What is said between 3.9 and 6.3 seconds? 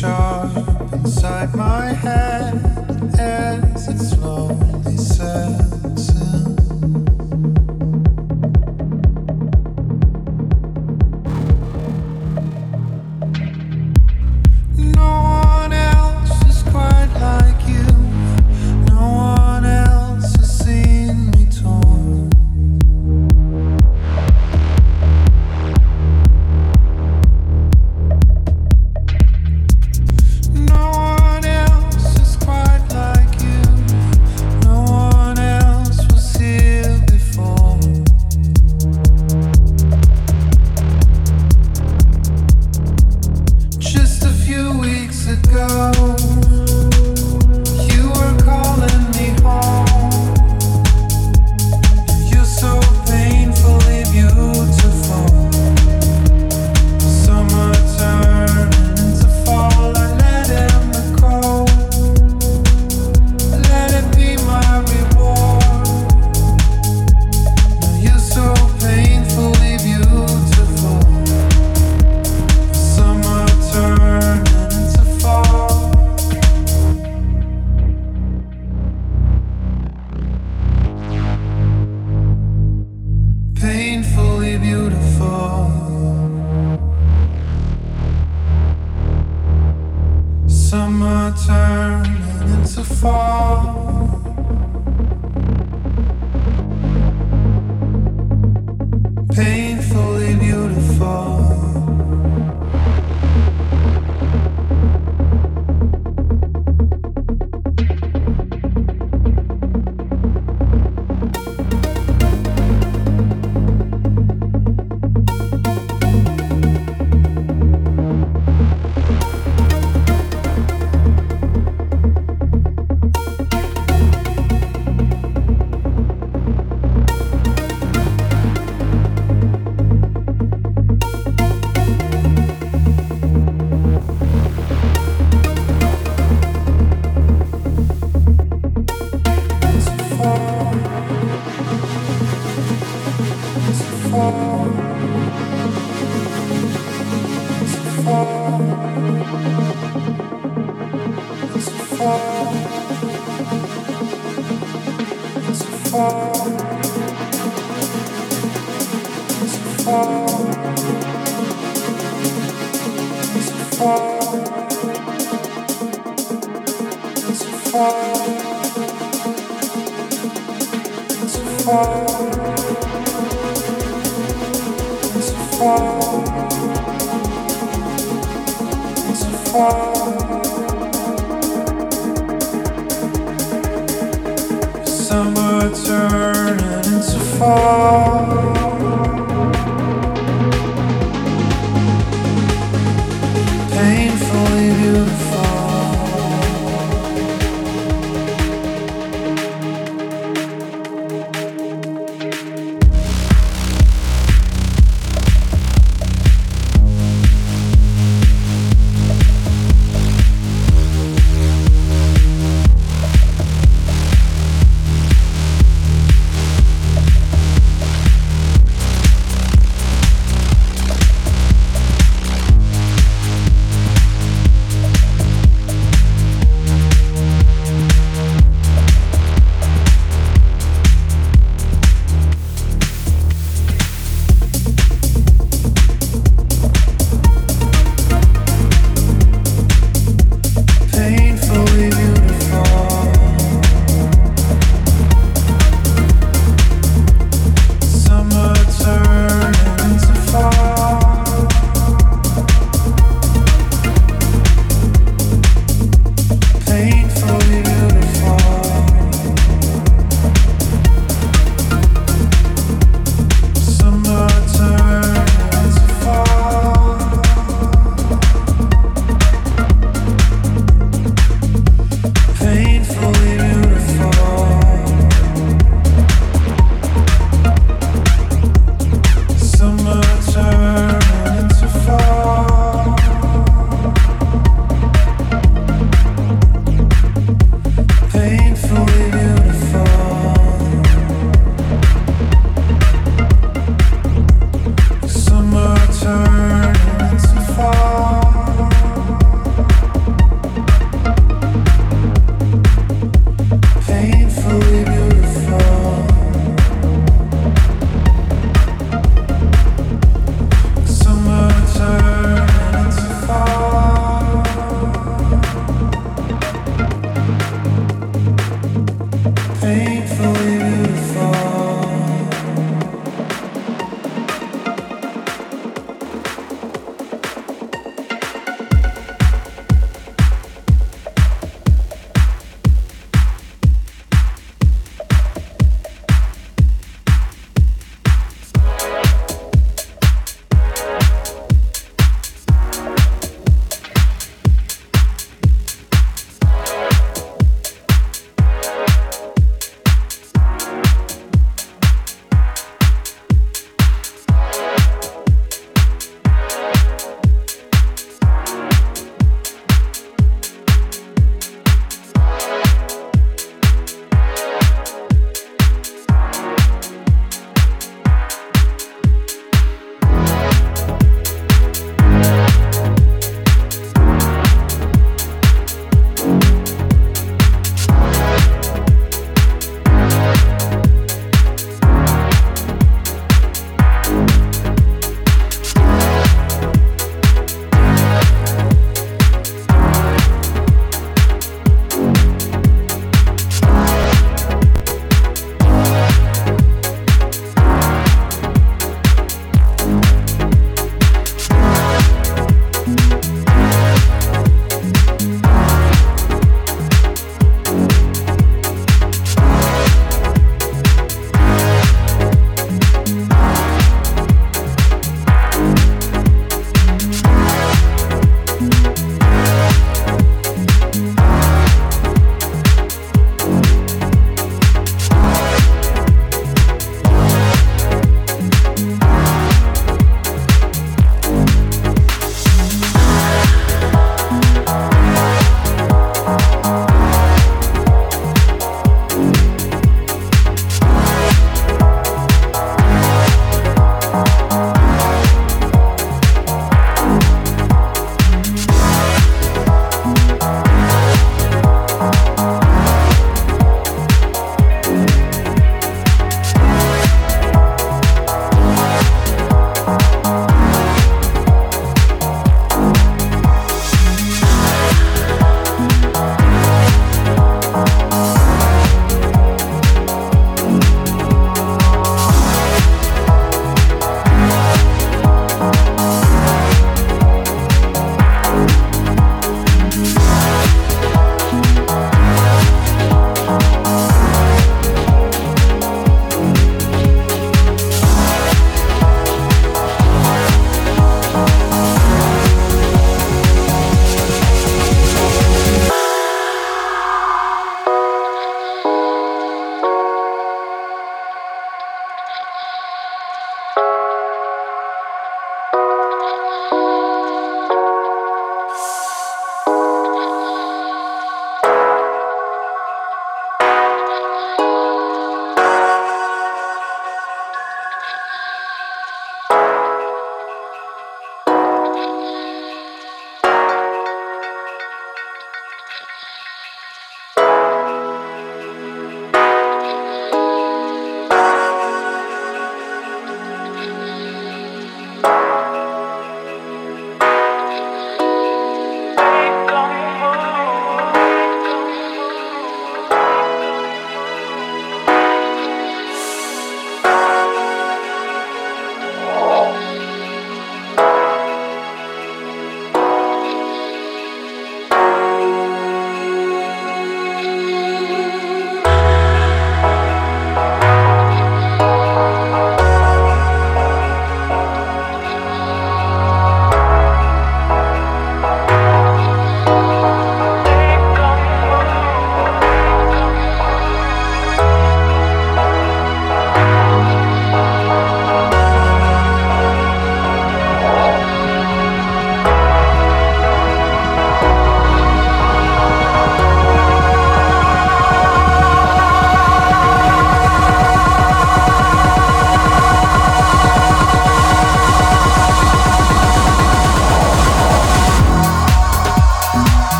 slowly sets